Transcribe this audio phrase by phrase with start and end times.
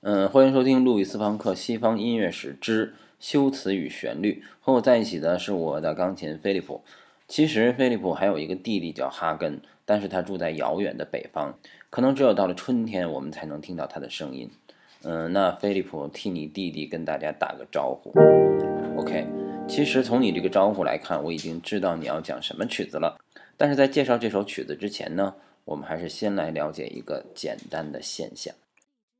[0.00, 4.44] 嗯，欢迎收听路易斯·方克《西方音乐史之修辞与旋律》。
[4.60, 6.80] 和我在一起的是我的钢琴菲利普。
[7.26, 11.52] 其实菲利普还有一个弟弟叫哈根，但是他住在遥远的北方，
[11.90, 14.48] 可能只有到了春天我们才能听到他的声音。
[15.02, 18.12] 嗯，那菲利普替你弟弟跟大家打个招呼。
[18.96, 19.26] OK，
[19.66, 23.18] 其实从你这个招呼来看，我已经知道你要讲什么曲子了。
[23.56, 25.34] 但是在介绍这首曲子之前呢？
[25.64, 28.54] 我们还是先来了解一个简单的现象。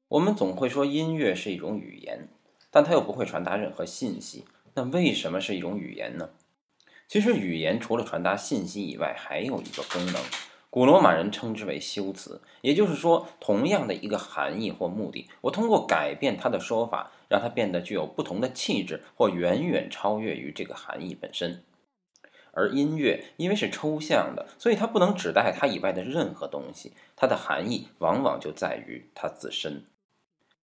[0.08, 2.28] 我们总会说音乐是一种语言，
[2.70, 4.46] 但它又不会传达任何信息。
[4.72, 6.30] 那为什么是一种语言呢？
[7.06, 10.22] 其实语言除了传达信息以外，还有一个功能，
[10.70, 12.40] 古罗马人称之为修辞。
[12.62, 21.62] 也就是说，同样的一个含义或目的，我通过改变它的说法，让它变得具有不同的气质，或远远超越于这个含义本身。
[22.52, 29.84] 而音乐因为是抽象的，所以它不能指代它以外的任何东西，它的含义往往就在于它自身。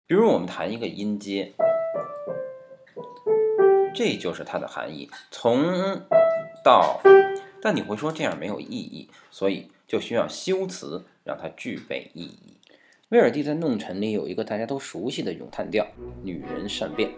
[0.06, 1.54] 比如我们弹一个音阶，
[3.94, 5.64] 这就是它的含义，从
[6.62, 7.00] 到。
[7.62, 12.58] 但你会说这样没有意义，所以就需要修辞让它具备意义。
[13.08, 15.86] 威尔第在《弄臣》里有一个大家都熟悉的咏叹调
[16.22, 17.10] ：“女人善变。”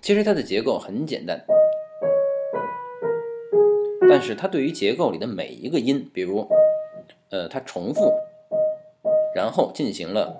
[0.00, 1.38] 其实它的结构很简单，
[4.18, 6.44] 但是它对于结构里的每一个音，比如，
[7.30, 8.12] 呃，它重复，
[9.32, 10.36] 然后进行了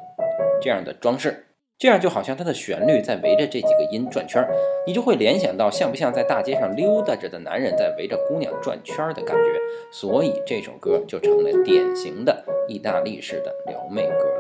[0.61, 1.47] 这样的装饰，
[1.79, 4.53] 这样就好像它的旋律在围着这几个音转圈儿，
[4.85, 9.61] 你就会联想到像不像在大街上溜达着的男人在围着姑娘转圈儿的感觉，
[9.93, 14.38] 所以这首歌就成了典型的意大利式的撩妹歌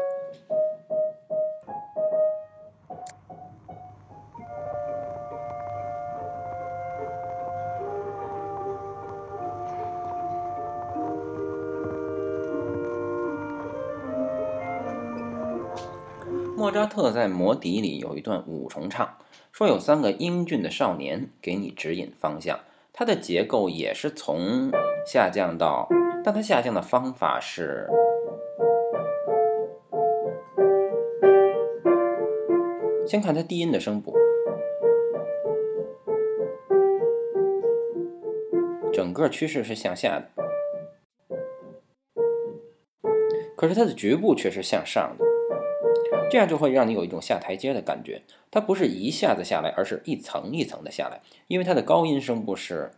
[16.58, 19.16] 莫扎特在《魔笛》里有一段五重唱，
[19.52, 22.58] 说有三个英俊的少年给你指引方向。
[22.92, 24.68] 它的结构也是从
[25.06, 25.88] 下降到，
[26.24, 27.88] 但它下降的方法是，
[33.06, 34.16] 先看它低音的声部，
[38.92, 40.28] 整个趋势是向下的，
[43.54, 45.27] 可是它的局部却是向上的。
[46.30, 52.90] 这样就会让你有一种下台阶的感觉，它不是一下子下来，而是一层一层的下来，因为它的高音声部是，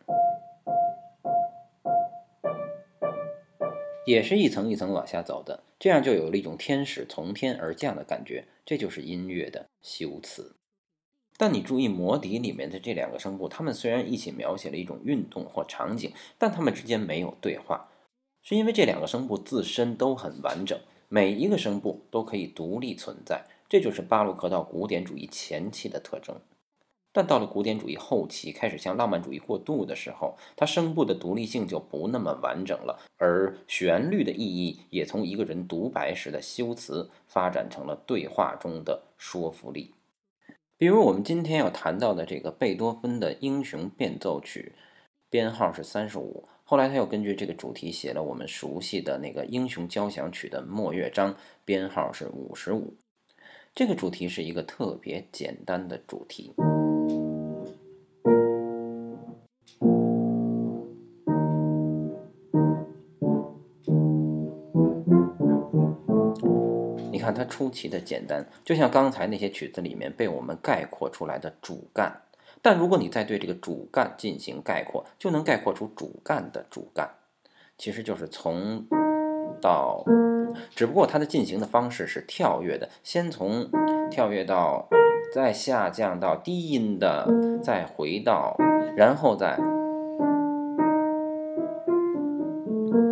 [4.04, 10.56] 也是一层一层往下走的，这样就有了一种天使从天而降的感觉，这就是音乐的修辞。
[11.36, 17.88] 但你注意，《魔笛》里面的这两个声部，它们虽然一起描写了一种运动或场景，但它们之间没有对话，
[18.42, 20.78] 是因为这两个声部自身都很完整。
[21.12, 26.36] 每一个声部都可以独立存在，这就是巴洛克到古典主义前期的特征。
[27.10, 39.92] 但到了古典主义后期，开始向浪漫主义过渡的时候，它声部的独立性就不那么完整了，而旋律的意义也从一个人独白时的修辞发展成了对话中的说服力。
[40.78, 44.74] 比如我们今天要谈到的这个贝多芬的《英雄变奏曲》，
[45.28, 46.44] 编号是三十五。
[46.70, 52.94] 后来他又根据这个主题写了我们熟悉的那个《英雄交响曲》的末乐章，编号是五十五。
[53.74, 56.54] 这个主题是一个特别简单的主题。
[67.10, 72.22] 你看它出奇的简单，就像刚才那些曲子里面被我们概括出来的主干。
[72.62, 77.10] 但如果你再对这个主干进行概括，就能概括出主干的主干，
[77.78, 78.84] 其实就是从
[79.60, 80.04] 到，
[80.74, 83.68] 只不过它的进行的方式是跳跃的，先从
[84.10, 84.88] 跳跃到，
[85.34, 87.26] 再下降到低音的，
[87.62, 88.56] 再回到，
[88.96, 89.58] 然后再。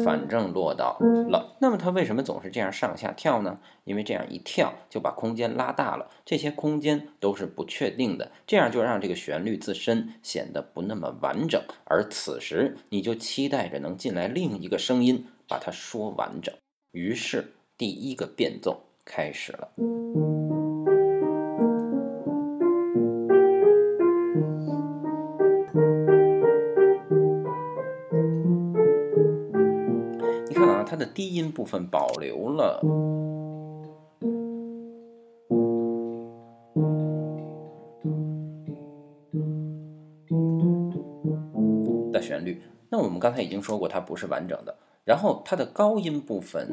[0.04, 0.98] 反正落到
[1.28, 3.58] 了，那么它为什么总是这样上下跳呢？
[3.84, 11.62] 因为这样一跳就把空间拉大了，这些空间都是不确定的，这样就让这个旋律自身显得不那么完整。
[11.84, 16.54] 而此时你就期待着能进来另一个声音把它说完整，
[16.92, 20.47] 于是第一个变奏开始了。
[30.58, 32.80] 看啊它的低音部分保留了
[42.12, 42.60] 的旋律。
[42.90, 44.76] 那我们刚才已经说过，它不是完整的。
[45.04, 46.68] 然后它的高音部分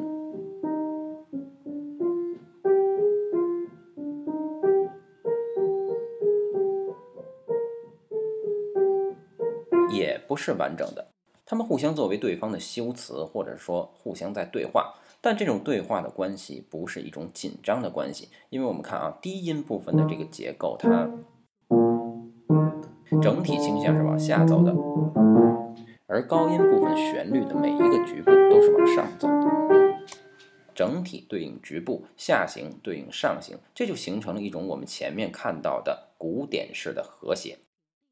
[9.92, 11.15] 也不是完整的。
[11.46, 14.96] 他们互相作为对方的修辞，或者说互相在对话。
[15.22, 21.10] 但这种对话的关系不是一种紧张的关系，因为我们看啊，低音部分的这个结构，它
[23.22, 24.72] 整体倾向是往下走的，
[26.08, 29.98] 而高音部分旋律的每一个局部都是往上走的，
[30.76, 37.58] 整体对应局部，下行对应上行，这就形成了一种我们前面看到的古典式的和谐。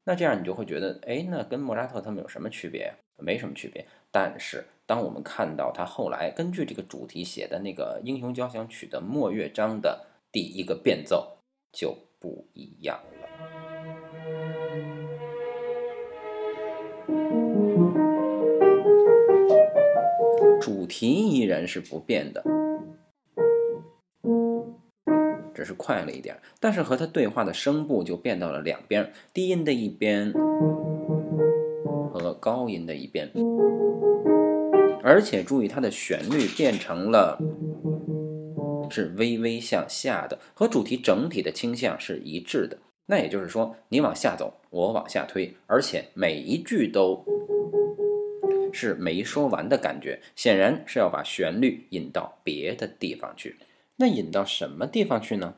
[0.04, 2.92] 那这样你就会觉得，哎，那跟莫扎特他们有什么区别？
[3.16, 3.86] 没什么区别。
[4.10, 11.38] 但是，当我们看到他后来根据这个主题写的那个《英雄交响曲》的末乐章的第一个变奏，
[11.72, 13.28] 就不一样了。
[20.60, 22.42] 主题依然是不变的。
[25.52, 30.32] 只是快了一点，但是和他对话的声部就变到了两边，低音的一边
[32.44, 33.26] 高音的一边，
[35.02, 37.38] 而且注意它的旋律变成了
[38.90, 42.76] 是微微向下的，和主题整体的倾向是一致的。
[43.06, 47.24] 那也就是说，你往下走，我往下推，而且每一句都
[48.74, 53.56] 是没说完的感觉，显然是要把旋律引到别的地方去。
[53.96, 55.54] 那引到什么地方去呢？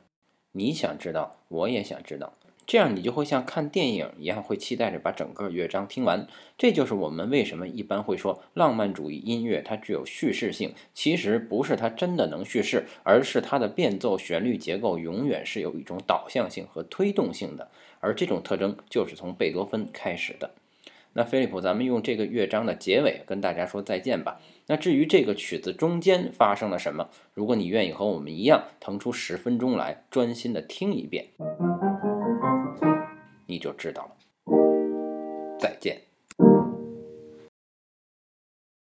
[0.52, 2.32] 你想知道，我也想知道，
[2.66, 6.26] 这样你就会像看电影一样，会期待着把整个乐章听完。
[6.58, 10.74] 这就是我们为什么一般会说浪漫主义音乐它具有叙事性。
[10.92, 17.70] 其实不是它真的能叙事，而是它的变奏旋律结构永远是有一种导向性和推动性的，
[18.00, 20.50] 而这种特征就是从贝多芬开始的。
[21.12, 24.40] 那菲利普，咱们用这个乐章的结尾跟大家说再见吧。
[24.66, 31.28] 那至于这个曲子中间发生了什么，如果你愿意和我们一样腾出十分钟来专心的听一遍，
[33.56, 34.17] 你就知道了。
[35.58, 36.06] 再见。